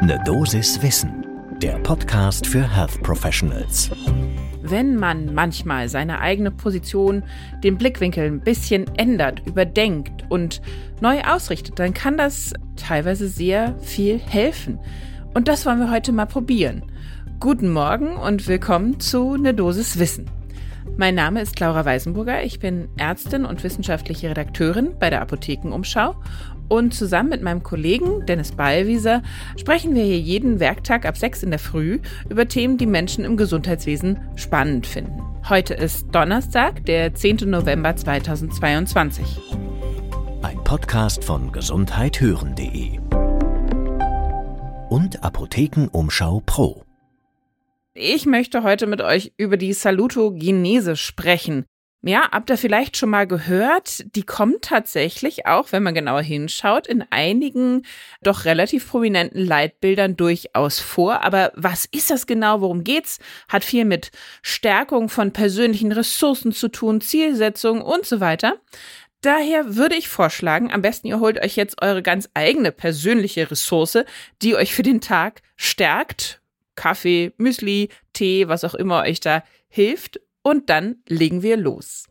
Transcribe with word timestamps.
Ne 0.00 0.16
Dosis 0.24 0.80
Wissen, 0.80 1.26
der 1.60 1.76
Podcast 1.80 2.46
für 2.46 2.62
Health 2.62 3.02
Professionals. 3.02 3.90
Wenn 4.62 4.94
man 4.94 5.34
manchmal 5.34 5.88
seine 5.88 6.20
eigene 6.20 6.52
Position, 6.52 7.24
den 7.64 7.76
Blickwinkel 7.76 8.26
ein 8.26 8.40
bisschen 8.40 8.86
ändert, 8.96 9.42
überdenkt 9.44 10.24
und 10.28 10.62
neu 11.00 11.20
ausrichtet, 11.22 11.80
dann 11.80 11.94
kann 11.94 12.16
das 12.16 12.52
teilweise 12.76 13.26
sehr 13.26 13.76
viel 13.80 14.20
helfen. 14.20 14.78
Und 15.34 15.48
das 15.48 15.66
wollen 15.66 15.80
wir 15.80 15.90
heute 15.90 16.12
mal 16.12 16.26
probieren. 16.26 16.84
Guten 17.40 17.72
Morgen 17.72 18.16
und 18.16 18.46
willkommen 18.46 19.00
zu 19.00 19.36
Ne 19.36 19.52
Dosis 19.52 19.98
Wissen. 19.98 20.30
Mein 20.96 21.16
Name 21.16 21.42
ist 21.42 21.58
Laura 21.58 21.84
Weisenburger. 21.84 22.44
Ich 22.44 22.60
bin 22.60 22.88
Ärztin 22.96 23.44
und 23.44 23.64
wissenschaftliche 23.64 24.30
Redakteurin 24.30 24.94
bei 24.98 25.10
der 25.10 25.22
Apothekenumschau. 25.22 26.14
Und 26.68 26.92
zusammen 26.94 27.30
mit 27.30 27.42
meinem 27.42 27.62
Kollegen 27.62 28.26
Dennis 28.26 28.52
Ballwieser 28.52 29.22
sprechen 29.56 29.94
wir 29.94 30.04
hier 30.04 30.20
jeden 30.20 30.60
Werktag 30.60 31.06
ab 31.06 31.16
6 31.16 31.42
in 31.44 31.50
der 31.50 31.58
Früh 31.58 31.98
über 32.28 32.46
Themen, 32.46 32.76
die 32.76 32.86
Menschen 32.86 33.24
im 33.24 33.36
Gesundheitswesen 33.36 34.18
spannend 34.36 34.86
finden. 34.86 35.22
Heute 35.48 35.72
ist 35.72 36.08
Donnerstag, 36.12 36.84
der 36.84 37.14
10. 37.14 37.48
November 37.48 37.96
2022. 37.96 39.24
Ein 40.42 40.62
Podcast 40.62 41.24
von 41.24 41.52
gesundheithören.de 41.52 42.98
und 44.90 45.22
Apothekenumschau 45.22 46.42
Pro. 46.44 46.84
Ich 47.94 48.26
möchte 48.26 48.62
heute 48.62 48.86
mit 48.86 49.00
euch 49.00 49.32
über 49.36 49.56
die 49.56 49.72
Salutogenese 49.72 50.96
sprechen. 50.96 51.64
Ja, 52.02 52.30
habt 52.30 52.48
ihr 52.48 52.56
vielleicht 52.56 52.96
schon 52.96 53.10
mal 53.10 53.26
gehört, 53.26 54.04
die 54.14 54.22
kommt 54.22 54.62
tatsächlich 54.62 55.46
auch, 55.46 55.72
wenn 55.72 55.82
man 55.82 55.96
genauer 55.96 56.22
hinschaut, 56.22 56.86
in 56.86 57.04
einigen 57.10 57.84
doch 58.22 58.44
relativ 58.44 58.88
prominenten 58.88 59.44
Leitbildern 59.44 60.16
durchaus 60.16 60.78
vor. 60.78 61.24
Aber 61.24 61.50
was 61.56 61.86
ist 61.86 62.10
das 62.10 62.28
genau? 62.28 62.60
Worum 62.60 62.84
geht's? 62.84 63.18
Hat 63.48 63.64
viel 63.64 63.84
mit 63.84 64.12
Stärkung 64.42 65.08
von 65.08 65.32
persönlichen 65.32 65.90
Ressourcen 65.90 66.52
zu 66.52 66.68
tun, 66.68 67.00
Zielsetzung 67.00 67.82
und 67.82 68.06
so 68.06 68.20
weiter. 68.20 68.60
Daher 69.20 69.74
würde 69.74 69.96
ich 69.96 70.08
vorschlagen, 70.08 70.70
am 70.70 70.82
besten 70.82 71.08
ihr 71.08 71.18
holt 71.18 71.42
euch 71.42 71.56
jetzt 71.56 71.82
eure 71.82 72.04
ganz 72.04 72.28
eigene 72.34 72.70
persönliche 72.70 73.50
Ressource, 73.50 73.98
die 74.42 74.54
euch 74.54 74.72
für 74.72 74.84
den 74.84 75.00
Tag 75.00 75.42
stärkt 75.56 76.40
Kaffee, 76.76 77.32
Müsli, 77.38 77.88
Tee, 78.12 78.46
was 78.46 78.62
auch 78.62 78.74
immer 78.74 79.02
euch 79.02 79.18
da 79.18 79.42
hilft. 79.68 80.20
Und 80.48 80.70
dann 80.70 80.96
legen 81.06 81.42
wir 81.42 81.58
los. 81.58 82.06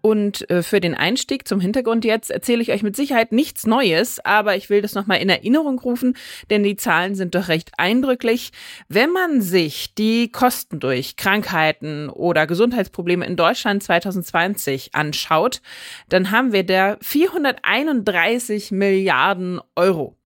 Und 0.00 0.48
äh, 0.48 0.62
für 0.62 0.80
den 0.80 0.94
Einstieg 0.94 1.46
zum 1.46 1.60
Hintergrund 1.60 2.06
jetzt 2.06 2.30
erzähle 2.30 2.62
ich 2.62 2.72
euch 2.72 2.82
mit 2.82 2.96
Sicherheit 2.96 3.32
nichts 3.32 3.66
Neues, 3.66 4.24
aber 4.24 4.56
ich 4.56 4.70
will 4.70 4.80
das 4.80 4.94
nochmal 4.94 5.20
in 5.20 5.28
Erinnerung 5.28 5.78
rufen, 5.78 6.16
denn 6.48 6.62
die 6.62 6.76
Zahlen 6.76 7.14
sind 7.14 7.34
doch 7.34 7.48
recht 7.48 7.72
eindrücklich. 7.76 8.52
Wenn 8.88 9.10
man 9.10 9.42
sich 9.42 9.94
die 9.94 10.32
Kosten 10.32 10.80
durch 10.80 11.16
Krankheiten 11.16 12.08
oder 12.08 12.46
Gesundheitsprobleme 12.46 13.26
in 13.26 13.36
Deutschland 13.36 13.82
2020 13.82 14.94
anschaut, 14.94 15.60
dann 16.08 16.30
haben 16.30 16.54
wir 16.54 16.64
da 16.64 16.96
431 17.02 18.70
Milliarden 18.70 19.60
Euro. 19.74 20.16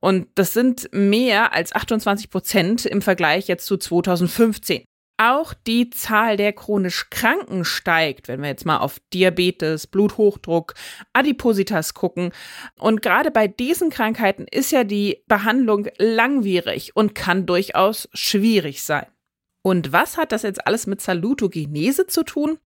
Und 0.00 0.28
das 0.34 0.52
sind 0.52 0.88
mehr 0.92 1.52
als 1.52 1.74
28 1.74 2.30
Prozent 2.30 2.86
im 2.86 3.02
Vergleich 3.02 3.48
jetzt 3.48 3.66
zu 3.66 3.76
2015. 3.76 4.84
Auch 5.16 5.54
die 5.54 5.90
Zahl 5.90 6.36
der 6.36 6.52
chronisch 6.52 7.08
Kranken 7.08 7.64
steigt, 7.64 8.26
wenn 8.26 8.42
wir 8.42 8.48
jetzt 8.48 8.66
mal 8.66 8.78
auf 8.78 8.98
Diabetes, 9.12 9.86
Bluthochdruck, 9.86 10.74
Adipositas 11.12 11.94
gucken. 11.94 12.32
Und 12.80 13.00
gerade 13.00 13.30
bei 13.30 13.46
diesen 13.46 13.90
Krankheiten 13.90 14.46
ist 14.50 14.72
ja 14.72 14.82
die 14.82 15.22
Behandlung 15.28 15.86
langwierig 15.98 16.96
und 16.96 17.14
kann 17.14 17.46
durchaus 17.46 18.08
schwierig 18.12 18.82
sein. 18.82 19.06
Und 19.62 19.92
was 19.92 20.18
hat 20.18 20.32
das 20.32 20.42
jetzt 20.42 20.66
alles 20.66 20.88
mit 20.88 21.00
Salutogenese 21.00 22.08
zu 22.08 22.24
tun? 22.24 22.58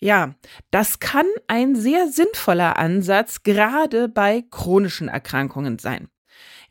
Ja, 0.00 0.34
das 0.70 0.98
kann 0.98 1.26
ein 1.46 1.76
sehr 1.76 2.08
sinnvoller 2.08 2.78
Ansatz 2.78 3.42
gerade 3.42 4.08
bei 4.08 4.44
chronischen 4.50 5.08
Erkrankungen 5.08 5.78
sein. 5.78 6.08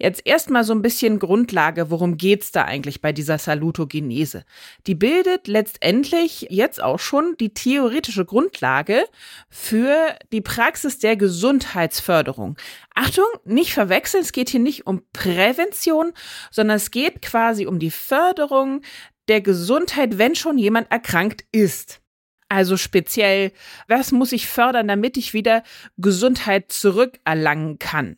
Jetzt 0.01 0.21
erstmal 0.23 0.63
so 0.63 0.73
ein 0.73 0.81
bisschen 0.81 1.19
Grundlage, 1.19 1.91
worum 1.91 2.15
geht's 2.15 2.53
da 2.53 2.63
eigentlich 2.63 3.01
bei 3.01 3.11
dieser 3.11 3.37
Salutogenese? 3.37 4.45
Die 4.87 4.95
bildet 4.95 5.49
letztendlich 5.49 6.47
jetzt 6.49 6.81
auch 6.81 6.99
schon 6.99 7.35
die 7.37 7.53
theoretische 7.53 8.23
Grundlage 8.23 9.03
für 9.49 10.15
die 10.31 10.39
Praxis 10.39 10.99
der 10.99 11.17
Gesundheitsförderung. 11.17 12.57
Achtung, 12.95 13.25
nicht 13.43 13.73
verwechseln, 13.73 14.23
es 14.23 14.31
geht 14.31 14.49
hier 14.49 14.61
nicht 14.61 14.87
um 14.87 15.01
Prävention, 15.11 16.13
sondern 16.49 16.77
es 16.77 16.91
geht 16.91 17.21
quasi 17.21 17.65
um 17.65 17.77
die 17.77 17.91
Förderung 17.91 18.81
der 19.27 19.41
Gesundheit, 19.41 20.17
wenn 20.17 20.33
schon 20.33 20.57
jemand 20.57 20.89
erkrankt 20.91 21.43
ist. 21.51 21.99
Also 22.47 22.77
speziell, 22.77 23.51
was 23.89 24.13
muss 24.13 24.31
ich 24.31 24.47
fördern, 24.47 24.87
damit 24.87 25.17
ich 25.17 25.33
wieder 25.33 25.61
Gesundheit 25.97 26.71
zurückerlangen 26.71 27.79
kann? 27.79 28.15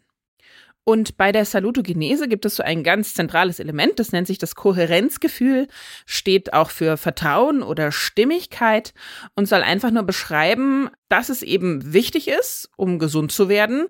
Und 0.84 1.16
bei 1.16 1.32
der 1.32 1.46
Salutogenese 1.46 2.28
gibt 2.28 2.44
es 2.44 2.56
so 2.56 2.64
ein 2.64 2.84
ganz 2.84 3.14
zentrales 3.14 3.60
Element, 3.60 4.00
das 4.00 4.12
nennt 4.12 4.26
sich 4.26 4.40
das 4.40 4.56
Kohärenzgefühl, 4.56 5.68
steht 6.08 6.54
auch 6.54 6.72
für 6.72 6.98
Vertrauen 6.98 7.62
oder 7.62 7.92
Stimmigkeit 7.92 8.94
und 9.36 9.48
soll 9.48 9.62
einfach 9.62 9.92
nur 9.92 10.04
beschreiben, 10.04 10.90
dass 11.08 11.30
es 11.30 11.44
eben 11.44 11.94
wichtig 11.94 12.28
ist, 12.28 12.70
um 12.78 12.98
gesund 12.98 13.32
zu 13.32 13.48
werden, 13.48 13.88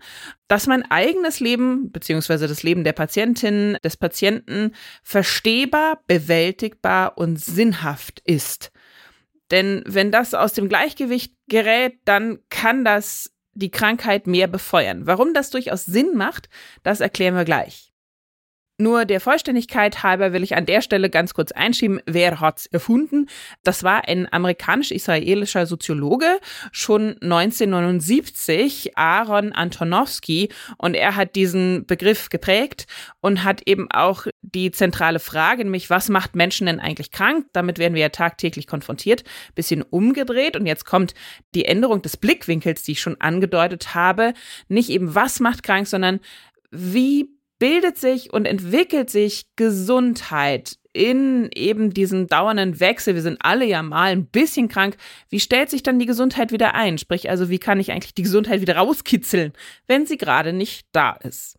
dass 0.50 0.68
mein 0.68 0.90
eigenes 0.92 1.40
Leben 1.40 1.94
beziehungsweise 1.94 2.50
das 2.50 2.62
Leben 2.62 2.84
der 2.84 2.94
Patientin, 2.94 3.78
des 3.86 3.96
Patienten 3.96 4.74
verstehbar, 5.02 6.02
bewältigbar 6.08 7.18
und 7.18 7.40
sinnhaft 7.40 8.20
ist. 8.26 8.72
Denn 9.50 9.84
wenn 9.86 10.12
das 10.12 10.34
aus 10.34 10.54
dem 10.54 10.68
Gleichgewicht 10.68 11.34
gerät, 11.48 12.00
dann 12.06 12.40
kann 12.50 12.84
das 12.84 13.31
die 13.54 13.72
Krankheit 13.72 14.28
mehr 14.28 14.48
befeuern. 14.48 15.06
Warum 15.08 15.34
das 15.34 15.50
durchaus 15.50 15.86
Sinn 15.86 16.16
macht, 16.16 16.50
das 16.84 17.00
erklären 17.00 17.36
wir 17.36 17.46
gleich. 17.46 17.91
Nur 18.82 19.06
der 19.06 19.22
Vollständigkeit 19.22 20.02
halber 20.02 20.34
will 20.34 20.42
ich 20.42 20.56
an 20.56 20.66
der 20.66 20.82
Stelle 20.82 21.12
ganz 21.12 21.36
kurz 21.36 21.52
einschieben, 21.52 22.02
wer 22.08 22.40
hat's 22.40 22.66
erfunden? 22.66 23.28
Das 23.64 23.84
war 23.84 24.08
ein 24.08 24.28
amerikanisch-israelischer 24.34 25.68
Soziologe, 25.68 26.40
schon 26.72 27.16
1979, 27.22 28.98
Aaron 28.98 29.52
Antonowski, 29.52 30.50
und 30.80 30.96
er 30.96 31.16
hat 31.16 31.36
diesen 31.36 31.86
Begriff 31.86 32.30
geprägt 32.30 32.88
und 33.20 33.44
hat 33.44 33.62
eben 33.68 33.88
auch 33.92 34.26
die 34.42 34.72
zentrale 34.72 35.20
Frage, 35.20 35.64
nämlich 35.64 35.92
was 35.92 36.10
macht 36.10 36.36
Menschen 36.36 36.66
denn 36.66 36.80
eigentlich 36.80 37.12
krank? 37.12 37.46
Damit 37.54 37.78
werden 37.78 37.94
wir 37.94 38.02
ja 38.02 38.10
tagtäglich 38.10 38.66
konfrontiert, 38.66 39.24
bisschen 39.54 39.84
umgedreht 39.84 40.58
und 40.58 40.66
jetzt 40.66 40.86
kommt 40.86 41.14
die 41.54 41.66
Änderung 41.66 42.02
des 42.02 42.18
Blickwinkels, 42.18 42.82
die 42.82 42.94
ich 42.94 43.02
schon 43.02 43.22
angedeutet 43.22 43.94
habe, 43.94 44.34
nicht 44.70 44.90
eben 44.90 45.14
was 45.14 45.40
macht 45.40 45.62
krank, 45.62 45.86
sondern 45.86 46.20
wie 46.72 47.30
bildet 47.62 48.00
sich 48.00 48.34
und 48.34 48.48
entwickelt 48.48 49.12
sich 49.12 49.46
Gesundheit 49.56 50.80
in 50.94 51.48
eben 51.54 51.94
diesem 51.94 52.26
dauernden 52.26 52.80
Wechsel. 52.80 53.14
Wir 53.14 53.22
sind 53.22 53.38
alle 53.42 53.66
ja 53.66 53.84
mal 53.84 54.12
ein 54.12 54.26
bisschen 54.26 54.68
krank. 54.68 54.98
Wie 55.30 55.40
stellt 55.40 55.70
sich 55.70 55.84
dann 55.84 56.00
die 56.00 56.08
Gesundheit 56.08 56.52
wieder 56.52 56.74
ein? 56.74 56.98
Sprich 56.98 57.30
also, 57.30 57.52
wie 57.52 57.60
kann 57.60 57.80
ich 57.80 57.92
eigentlich 57.92 58.16
die 58.16 58.24
Gesundheit 58.24 58.62
wieder 58.62 58.78
rauskitzeln, 58.78 59.54
wenn 59.86 60.08
sie 60.08 60.18
gerade 60.18 60.54
nicht 60.54 60.88
da 60.92 61.12
ist? 61.12 61.56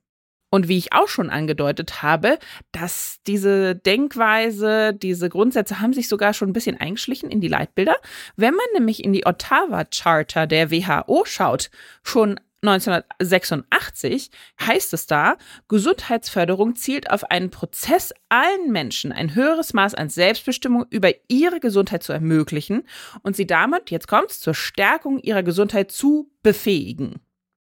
Und 0.50 0.66
wie 0.66 0.76
ich 0.76 0.92
auch 0.92 1.06
schon 1.06 1.30
angedeutet 1.30 2.02
habe, 2.02 2.40
dass 2.72 3.18
diese 3.28 3.76
Denkweise, 3.76 4.92
diese 4.92 5.28
Grundsätze 5.28 5.78
haben 5.78 5.92
sich 5.92 6.08
sogar 6.08 6.34
schon 6.34 6.50
ein 6.50 6.52
bisschen 6.52 6.80
eingeschlichen 6.80 7.30
in 7.30 7.40
die 7.40 7.48
Leitbilder. 7.48 7.94
Wenn 8.34 8.54
man 8.54 8.66
nämlich 8.74 9.04
in 9.04 9.12
die 9.12 9.24
Ottawa 9.24 9.84
Charter 9.84 10.48
der 10.48 10.72
WHO 10.72 11.22
schaut, 11.26 11.70
schon 12.02 12.40
1986 12.62 14.30
heißt 14.60 14.92
es 14.94 15.06
da, 15.06 15.36
Gesundheitsförderung 15.68 16.76
zielt 16.76 17.10
auf 17.10 17.24
einen 17.24 17.50
Prozess, 17.50 18.12
allen 18.28 18.70
Menschen 18.70 19.10
ein 19.10 19.34
höheres 19.34 19.72
Maß 19.74 19.94
an 19.94 20.08
Selbstbestimmung 20.08 20.86
über 20.90 21.10
ihre 21.28 21.58
Gesundheit 21.58 22.04
zu 22.04 22.12
ermöglichen 22.12 22.84
und 23.22 23.34
sie 23.34 23.46
damit, 23.46 23.90
jetzt 23.90 24.06
kommt's, 24.06 24.38
zur 24.38 24.54
Stärkung 24.54 25.18
ihrer 25.18 25.42
Gesundheit 25.42 25.90
zu 25.90 26.30
befähigen. 26.42 27.20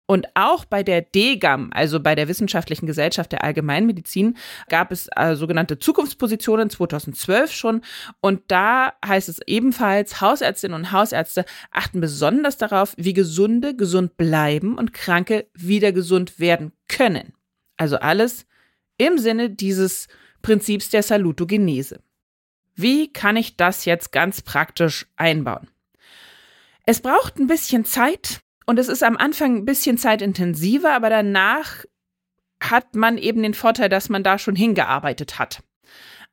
Und 0.07 0.27
auch 0.35 0.65
bei 0.65 0.83
der 0.83 1.01
DGAM, 1.01 1.71
also 1.73 2.01
bei 2.01 2.15
der 2.15 2.29
Wissenschaftlichen 2.29 2.87
Gesellschaft 2.87 3.33
der 3.33 3.45
Allgemeinmedizin, 3.45 4.37
gab 4.69 4.91
es 4.91 5.09
äh, 5.17 5.37
sogenannte 5.37 5.79
Zukunftspositionen 5.79 6.71
2012 6.71 7.53
schon. 7.53 7.83
Und 8.21 8.43
da 8.49 8.95
heißt 9.07 9.29
es 9.29 9.41
ebenfalls, 9.47 10.21
Hausärztinnen 10.21 10.77
und 10.77 10.93
Hausärzte 10.93 11.45
achten 11.71 12.01
besonders 12.01 12.59
darauf, 12.59 12.95
wie 12.97 13.15
Gesunde 13.15 13.77
gesund 13.77 14.17
bleiben 14.17 14.77
und 14.77 14.93
Kranke 14.93 15.47
wieder 15.55 15.93
gesund 15.93 16.41
werden 16.41 16.73
können. 16.89 17.33
Also 17.77 17.97
alles 17.97 18.45
im 18.99 19.19
Sinne 19.19 19.51
dieses 19.51 20.09
Prinzips 20.43 20.91
der 20.91 21.03
Salutogenese. 21.03 22.01
Wie 22.75 23.13
kann 23.13 23.37
ich 23.37 23.57
das 23.57 23.85
jetzt 23.85 24.13
ganz 24.13 24.43
praktisch 24.43 25.07
einbauen? 25.17 25.69
Es 26.85 27.01
braucht 27.01 27.39
ein 27.39 27.47
bisschen 27.47 27.85
Zeit, 27.85 28.41
Und 28.73 28.79
es 28.79 28.89
ist 28.89 29.03
am 29.03 29.19
Anfang 29.19 29.57
ein 29.57 29.65
bisschen 29.67 29.99
zeitintensiver, 29.99 30.95
aber 30.95 31.11
danach 31.11 31.85
hat 32.59 32.95
man 32.95 33.19
eben 33.19 33.43
den 33.43 33.53
Vorteil, 33.53 33.91
dass 33.91 34.09
man 34.09 34.23
da 34.23 34.39
schon 34.39 34.57
hingearbeitet 34.57 35.39
hat. 35.39 35.63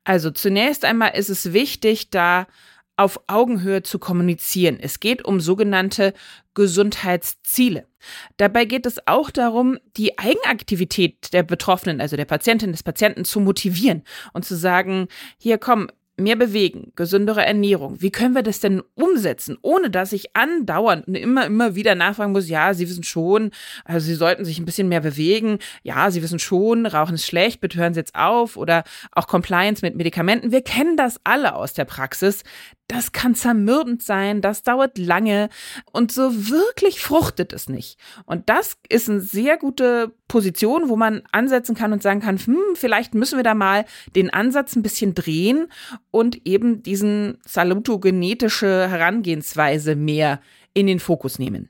Also 0.05 0.31
zunächst 0.31 0.85
einmal 0.85 1.17
ist 1.17 1.27
es 1.27 1.51
wichtig, 1.51 2.11
da 2.11 2.47
auf 2.95 3.19
Augenhöhe 3.27 3.83
zu 3.83 3.99
kommunizieren. 3.99 4.77
Es 4.79 5.01
geht 5.01 5.25
um 5.25 5.41
sogenannte 5.41 6.13
Gesundheitsziele. 6.53 7.89
Dabei 8.37 8.63
geht 8.63 8.85
es 8.85 9.05
auch 9.05 9.31
darum, 9.31 9.77
die 9.97 10.17
Eigenaktivität 10.17 11.33
der 11.33 11.43
Betroffenen, 11.43 11.99
also 11.99 12.15
der 12.15 12.23
Patientin, 12.23 12.71
des 12.71 12.83
Patienten 12.83 13.25
zu 13.25 13.41
motivieren 13.41 14.03
und 14.31 14.45
zu 14.45 14.55
sagen, 14.55 15.09
hier 15.37 15.57
komm, 15.57 15.89
mehr 16.19 16.35
bewegen, 16.35 16.91
gesündere 16.95 17.45
Ernährung. 17.45 18.01
Wie 18.01 18.11
können 18.11 18.35
wir 18.35 18.43
das 18.43 18.59
denn 18.59 18.81
umsetzen, 18.95 19.57
ohne 19.61 19.89
dass 19.89 20.13
ich 20.13 20.35
andauernd 20.35 21.07
und 21.07 21.15
immer, 21.15 21.45
immer 21.45 21.75
wieder 21.75 21.95
nachfragen 21.95 22.31
muss, 22.31 22.49
ja, 22.49 22.73
Sie 22.73 22.89
wissen 22.89 23.03
schon, 23.03 23.51
also 23.85 24.05
Sie 24.05 24.15
sollten 24.15 24.45
sich 24.45 24.59
ein 24.59 24.65
bisschen 24.65 24.89
mehr 24.89 25.01
bewegen. 25.01 25.59
Ja, 25.83 26.11
Sie 26.11 26.21
wissen 26.21 26.39
schon, 26.39 26.85
Rauchen 26.85 27.15
ist 27.15 27.25
schlecht, 27.25 27.61
bitte 27.61 27.79
hören 27.79 27.93
Sie 27.93 27.99
jetzt 27.99 28.15
auf. 28.15 28.57
Oder 28.57 28.83
auch 29.11 29.27
Compliance 29.27 29.83
mit 29.85 29.95
Medikamenten. 29.95 30.51
Wir 30.51 30.61
kennen 30.61 30.97
das 30.97 31.19
alle 31.23 31.55
aus 31.55 31.73
der 31.73 31.85
Praxis 31.85 32.43
das 32.89 33.11
kann 33.11 33.35
zermürdend 33.35 34.01
sein, 34.01 34.41
das 34.41 34.63
dauert 34.63 34.97
lange 34.97 35.49
und 35.91 36.11
so 36.11 36.49
wirklich 36.49 36.99
fruchtet 36.99 37.53
es 37.53 37.69
nicht. 37.69 37.99
Und 38.25 38.49
das 38.49 38.77
ist 38.89 39.09
eine 39.09 39.21
sehr 39.21 39.57
gute 39.57 40.11
Position, 40.27 40.89
wo 40.89 40.95
man 40.95 41.21
ansetzen 41.31 41.75
kann 41.75 41.93
und 41.93 42.01
sagen 42.01 42.19
kann, 42.19 42.39
hm, 42.39 42.57
vielleicht 42.73 43.13
müssen 43.13 43.37
wir 43.37 43.43
da 43.43 43.53
mal 43.53 43.85
den 44.15 44.31
Ansatz 44.31 44.75
ein 44.75 44.81
bisschen 44.81 45.13
drehen 45.13 45.67
und 46.09 46.47
eben 46.47 46.81
diesen 46.81 47.37
salutogenetische 47.45 48.89
Herangehensweise 48.89 49.95
mehr 49.95 50.41
in 50.73 50.87
den 50.87 50.99
Fokus 50.99 51.37
nehmen. 51.37 51.69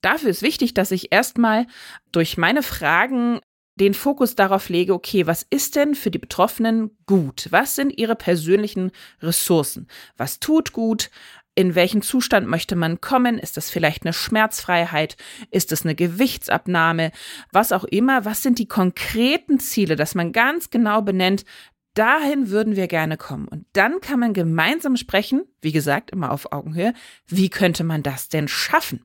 Dafür 0.00 0.30
ist 0.30 0.42
wichtig, 0.42 0.72
dass 0.72 0.92
ich 0.92 1.12
erstmal 1.12 1.66
durch 2.10 2.38
meine 2.38 2.62
Fragen 2.62 3.40
den 3.78 3.94
Fokus 3.94 4.36
darauf 4.36 4.68
lege, 4.68 4.92
okay, 4.92 5.26
was 5.26 5.46
ist 5.48 5.76
denn 5.76 5.94
für 5.94 6.10
die 6.10 6.18
Betroffenen 6.18 6.96
gut? 7.06 7.48
Was 7.50 7.76
sind 7.76 7.96
ihre 7.96 8.16
persönlichen 8.16 8.90
Ressourcen? 9.22 9.88
Was 10.16 10.40
tut 10.40 10.72
gut? 10.72 11.10
In 11.54 11.74
welchen 11.74 12.02
Zustand 12.02 12.46
möchte 12.46 12.76
man 12.76 13.00
kommen? 13.00 13.36
Ist 13.36 13.56
das 13.56 13.68
vielleicht 13.68 14.04
eine 14.04 14.12
Schmerzfreiheit? 14.12 15.16
Ist 15.50 15.72
es 15.72 15.84
eine 15.84 15.96
Gewichtsabnahme? 15.96 17.10
Was 17.50 17.72
auch 17.72 17.84
immer. 17.84 18.24
Was 18.24 18.42
sind 18.42 18.60
die 18.60 18.68
konkreten 18.68 19.58
Ziele, 19.58 19.96
dass 19.96 20.14
man 20.14 20.32
ganz 20.32 20.70
genau 20.70 21.02
benennt, 21.02 21.44
dahin 21.94 22.50
würden 22.50 22.76
wir 22.76 22.86
gerne 22.86 23.16
kommen. 23.16 23.48
Und 23.48 23.66
dann 23.72 24.00
kann 24.00 24.20
man 24.20 24.32
gemeinsam 24.32 24.96
sprechen, 24.96 25.42
wie 25.60 25.72
gesagt, 25.72 26.10
immer 26.10 26.30
auf 26.30 26.52
Augenhöhe, 26.52 26.94
wie 27.26 27.50
könnte 27.50 27.82
man 27.82 28.04
das 28.04 28.28
denn 28.28 28.46
schaffen? 28.46 29.04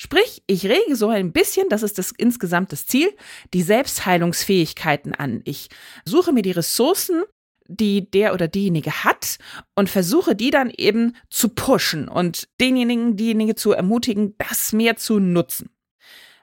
Sprich, 0.00 0.44
ich 0.46 0.64
rege 0.64 0.94
so 0.94 1.08
ein 1.08 1.32
bisschen, 1.32 1.68
das 1.68 1.82
ist 1.82 1.98
das 1.98 2.12
insgesamt 2.16 2.70
das 2.70 2.86
Ziel, 2.86 3.10
die 3.52 3.62
Selbstheilungsfähigkeiten 3.62 5.12
an. 5.12 5.42
Ich 5.44 5.70
suche 6.04 6.32
mir 6.32 6.42
die 6.42 6.52
Ressourcen, 6.52 7.24
die 7.66 8.08
der 8.08 8.32
oder 8.32 8.46
diejenige 8.46 9.02
hat 9.02 9.38
und 9.74 9.90
versuche 9.90 10.36
die 10.36 10.50
dann 10.50 10.70
eben 10.70 11.16
zu 11.30 11.48
pushen 11.48 12.06
und 12.06 12.48
denjenigen, 12.60 13.16
diejenige 13.16 13.56
zu 13.56 13.72
ermutigen, 13.72 14.36
das 14.38 14.72
mehr 14.72 14.96
zu 14.96 15.18
nutzen. 15.18 15.68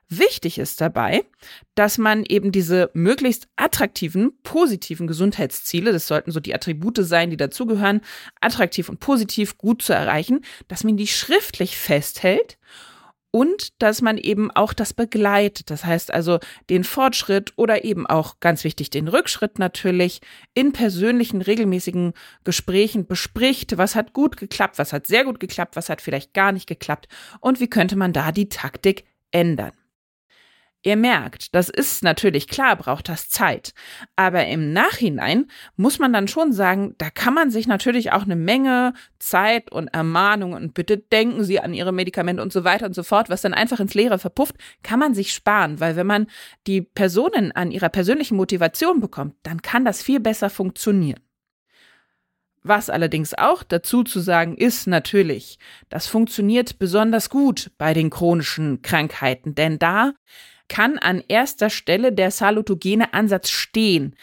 Wichtig 0.10 0.58
ist 0.58 0.82
dabei, 0.82 1.24
dass 1.76 1.98
man 1.98 2.26
eben 2.26 2.52
diese 2.52 2.92
möglichst 2.94 3.48
attraktiven, 3.56 4.34
positiven 4.44 5.08
Gesundheitsziele, 5.08 5.94
das 5.94 6.08
sollten 6.08 6.32
so 6.32 6.42
die 6.42 6.54
Attribute 6.54 6.98
sein, 7.02 7.30
die 7.30 7.38
dazugehören, 7.38 8.02
attraktiv 8.42 8.90
und 8.90 9.00
positiv 9.00 9.58
gut 9.58 9.82
zu 9.82 9.94
erreichen, 9.94 10.44
dass 10.68 10.84
man 10.84 10.98
die 10.98 11.08
schriftlich 11.08 11.78
festhält 11.78 12.58
und 13.36 13.82
dass 13.82 14.02
man 14.02 14.18
eben 14.18 14.50
auch 14.50 14.72
das 14.72 14.94
begleitet. 14.94 15.70
Das 15.70 15.84
heißt 15.84 16.14
also 16.14 16.40
den 16.70 16.86
Fortschritt 16.86 17.52
oder 17.58 17.84
eben 17.84 18.08
auch 18.08 18.40
ganz 18.40 18.64
wichtig 18.64 18.92
den 18.92 19.10
Rückschritt 19.10 19.60
natürlich 19.60 20.22
in 20.54 20.72
persönlichen 20.72 21.42
regelmäßigen 21.42 22.14
Gesprächen 22.46 23.08
bespricht, 23.08 23.78
was 23.78 23.96
hat 23.96 24.14
gut 24.14 24.38
geklappt, 24.38 24.80
was 24.80 24.94
hat 24.94 25.06
sehr 25.06 25.26
gut 25.26 25.42
geklappt, 25.42 25.76
was 25.76 25.90
hat 25.90 26.00
vielleicht 26.00 26.34
gar 26.34 26.54
nicht 26.54 26.66
geklappt 26.66 27.10
und 27.42 27.60
wie 27.60 27.68
könnte 27.68 27.98
man 27.98 28.14
da 28.14 28.32
die 28.32 28.48
Taktik 28.48 29.04
ändern. 29.32 29.74
Ihr 30.86 30.98
merkt, 30.98 31.56
das 31.56 31.70
ist 31.70 32.04
natürlich 32.04 32.48
klar, 32.48 32.76
braucht 32.76 33.10
das 33.10 33.28
Zeit. 33.28 33.74
Aber 34.16 34.46
im 34.46 34.72
Nachhinein 34.72 35.48
muss 35.76 35.98
man 35.98 36.14
dann 36.14 36.28
schon 36.28 36.54
sagen, 36.54 36.94
da 37.00 37.10
kann 37.10 37.34
man 37.34 37.50
sich 37.50 37.66
natürlich 37.66 38.12
auch 38.12 38.22
eine 38.22 38.36
Menge 38.36 38.94
Zeit 39.18 39.72
und 39.72 39.88
Ermahnungen 39.88 40.62
und 40.62 40.74
bitte 40.76 41.00
denken 41.00 41.44
Sie 41.44 41.60
an 41.60 41.74
Ihre 41.74 41.92
Medikamente 41.92 42.44
und 42.44 42.54
so 42.54 42.64
weiter 42.64 42.86
und 42.86 42.94
so 42.94 43.02
fort, 43.02 43.32
was 43.32 43.42
dann 43.42 43.56
einfach 43.56 43.80
ins 43.80 43.96
Leere 43.96 44.20
verpufft, 44.20 44.58
kann 44.84 45.00
man 45.00 45.16
sich 45.16 45.34
sparen, 45.34 45.80
weil 45.80 45.96
wenn 45.96 46.06
man 46.06 46.28
die 46.68 46.84
Personen 46.84 47.52
an 47.52 47.72
ihrer 47.72 47.90
persönlichen 47.90 48.38
Motivation 48.38 49.00
bekommt, 49.00 49.34
dann 49.42 49.64
kann 49.64 49.86
das 49.86 50.04
viel 50.04 50.20
besser 50.20 50.52
funktionieren. 50.52 51.20
Was 52.62 52.92
allerdings 52.92 53.34
auch 53.34 53.64
dazu 53.64 54.04
zu 54.04 54.20
sagen 54.20 54.56
ist 54.56 54.86
natürlich, 54.86 55.58
das 55.90 56.06
funktioniert 56.06 56.78
besonders 56.78 57.32
gut 57.32 57.72
bei 57.80 57.96
den 57.96 58.12
chronischen 58.12 58.84
Krankheiten, 58.84 59.56
denn 59.56 59.80
da 59.80 60.14
kann 60.68 60.98
an 60.98 61.24
erster 61.28 61.70
Stelle 61.70 62.12
der 62.12 62.32
salutogene 62.32 63.14
Ansatz 63.14 63.50
stehen. 63.50 64.16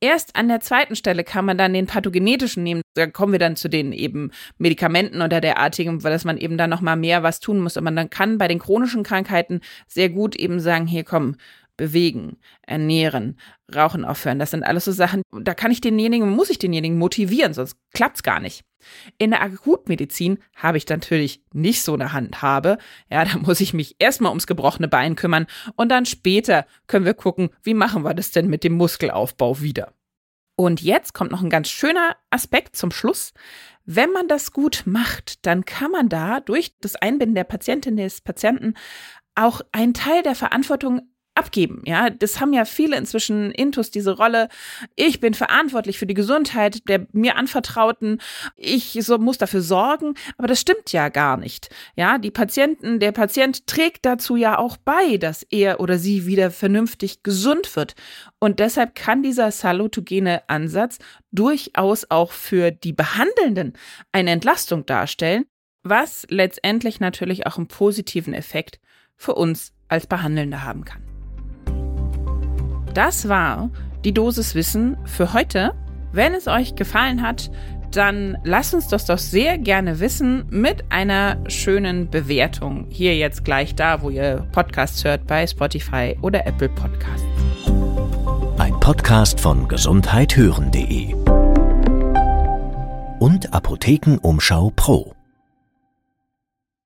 Erst 0.00 0.36
an 0.36 0.48
der 0.48 0.60
zweiten 0.60 0.94
Stelle 0.94 1.24
kann 1.24 1.46
man 1.46 1.56
dann 1.56 1.72
den 1.72 1.86
pathogenetischen 1.86 2.62
nehmen. 2.62 2.82
Da 2.94 3.06
kommen 3.06 3.32
wir 3.32 3.38
dann 3.38 3.56
zu 3.56 3.68
den 3.68 3.92
eben 3.92 4.30
Medikamenten 4.58 5.22
oder 5.22 5.40
derartigen, 5.40 6.04
weil 6.04 6.12
dass 6.12 6.24
man 6.24 6.36
eben 6.36 6.58
dann 6.58 6.68
nochmal 6.68 6.96
mehr 6.96 7.22
was 7.22 7.40
tun 7.40 7.60
muss. 7.60 7.78
Aber 7.78 7.90
man 7.90 8.10
kann 8.10 8.36
bei 8.36 8.46
den 8.46 8.58
chronischen 8.58 9.04
Krankheiten 9.04 9.60
sehr 9.86 10.10
gut 10.10 10.36
eben 10.36 10.60
sagen, 10.60 10.86
hier 10.86 11.04
komm, 11.04 11.36
bewegen, 11.76 12.38
ernähren, 12.62 13.38
Rauchen 13.74 14.04
aufhören. 14.04 14.38
Das 14.38 14.50
sind 14.50 14.62
alles 14.62 14.84
so 14.84 14.92
Sachen, 14.92 15.22
da 15.32 15.54
kann 15.54 15.70
ich 15.70 15.80
denjenigen, 15.80 16.30
muss 16.30 16.50
ich 16.50 16.58
denjenigen 16.58 16.98
motivieren, 16.98 17.54
sonst 17.54 17.76
klappt's 17.92 18.22
gar 18.22 18.40
nicht. 18.40 18.64
In 19.18 19.30
der 19.30 19.42
Akutmedizin 19.42 20.38
habe 20.54 20.78
ich 20.78 20.88
natürlich 20.88 21.42
nicht 21.52 21.82
so 21.82 21.94
eine 21.94 22.12
Handhabe. 22.12 22.78
Ja, 23.10 23.24
da 23.24 23.38
muss 23.38 23.60
ich 23.60 23.74
mich 23.74 23.96
erstmal 23.98 24.30
ums 24.30 24.46
gebrochene 24.46 24.88
Bein 24.88 25.16
kümmern 25.16 25.46
und 25.74 25.88
dann 25.88 26.06
später 26.06 26.66
können 26.86 27.04
wir 27.04 27.14
gucken, 27.14 27.50
wie 27.62 27.74
machen 27.74 28.04
wir 28.04 28.14
das 28.14 28.30
denn 28.30 28.48
mit 28.48 28.64
dem 28.64 28.74
Muskelaufbau 28.74 29.60
wieder. 29.60 29.92
Und 30.56 30.80
jetzt 30.80 31.12
kommt 31.12 31.32
noch 31.32 31.42
ein 31.42 31.50
ganz 31.50 31.68
schöner 31.68 32.16
Aspekt 32.30 32.76
zum 32.76 32.90
Schluss. 32.90 33.34
Wenn 33.84 34.10
man 34.10 34.26
das 34.26 34.52
gut 34.52 34.82
macht, 34.86 35.44
dann 35.44 35.64
kann 35.64 35.90
man 35.90 36.08
da 36.08 36.40
durch 36.40 36.74
das 36.80 36.96
Einbinden 36.96 37.34
der 37.34 37.44
Patientin, 37.44 37.96
des 37.96 38.22
Patienten 38.22 38.74
auch 39.34 39.60
einen 39.70 39.92
Teil 39.92 40.22
der 40.22 40.34
Verantwortung 40.34 41.02
abgeben. 41.36 41.82
Ja, 41.84 42.10
das 42.10 42.40
haben 42.40 42.52
ja 42.52 42.64
viele 42.64 42.96
inzwischen 42.96 43.50
Intus 43.50 43.90
diese 43.90 44.16
Rolle. 44.16 44.48
Ich 44.94 45.20
bin 45.20 45.34
verantwortlich 45.34 45.98
für 45.98 46.06
die 46.06 46.14
Gesundheit 46.14 46.88
der 46.88 47.06
mir 47.12 47.36
anvertrauten. 47.36 48.20
Ich 48.56 48.98
so, 49.00 49.18
muss 49.18 49.38
dafür 49.38 49.60
sorgen. 49.60 50.14
Aber 50.38 50.48
das 50.48 50.60
stimmt 50.60 50.92
ja 50.92 51.08
gar 51.08 51.36
nicht. 51.36 51.68
Ja, 51.96 52.18
die 52.18 52.30
Patienten, 52.30 52.98
der 53.00 53.12
Patient 53.12 53.66
trägt 53.66 54.04
dazu 54.06 54.36
ja 54.36 54.58
auch 54.58 54.76
bei, 54.76 55.16
dass 55.18 55.42
er 55.50 55.80
oder 55.80 55.98
sie 55.98 56.26
wieder 56.26 56.50
vernünftig 56.50 57.22
gesund 57.22 57.76
wird. 57.76 57.94
Und 58.38 58.58
deshalb 58.60 58.94
kann 58.94 59.22
dieser 59.22 59.50
salutogene 59.50 60.48
Ansatz 60.48 60.98
durchaus 61.32 62.10
auch 62.10 62.32
für 62.32 62.70
die 62.70 62.92
Behandelnden 62.92 63.74
eine 64.12 64.30
Entlastung 64.30 64.86
darstellen, 64.86 65.44
was 65.82 66.26
letztendlich 66.30 67.00
natürlich 67.00 67.46
auch 67.46 67.56
einen 67.56 67.68
positiven 67.68 68.34
Effekt 68.34 68.80
für 69.16 69.34
uns 69.34 69.72
als 69.88 70.06
Behandelnde 70.06 70.62
haben 70.62 70.84
kann. 70.84 71.05
Das 72.96 73.28
war 73.28 73.68
die 74.06 74.14
Dosis 74.14 74.54
Wissen 74.54 74.96
für 75.04 75.34
heute. 75.34 75.74
Wenn 76.12 76.32
es 76.32 76.48
euch 76.48 76.76
gefallen 76.76 77.20
hat, 77.20 77.50
dann 77.90 78.38
lasst 78.42 78.72
uns 78.72 78.88
das 78.88 79.04
doch 79.04 79.18
sehr 79.18 79.58
gerne 79.58 80.00
wissen 80.00 80.46
mit 80.48 80.82
einer 80.88 81.36
schönen 81.46 82.08
Bewertung. 82.08 82.86
Hier 82.88 83.14
jetzt 83.14 83.44
gleich 83.44 83.74
da, 83.74 84.00
wo 84.00 84.08
ihr 84.08 84.46
Podcasts 84.52 85.04
hört, 85.04 85.26
bei 85.26 85.46
Spotify 85.46 86.16
oder 86.22 86.46
Apple 86.46 86.70
Podcasts. 86.70 87.26
Ein 88.56 88.80
Podcast 88.80 89.40
von 89.40 89.68
gesundheithören.de 89.68 91.12
und 93.18 93.52
Apothekenumschau 93.52 94.72
Pro. 94.74 95.15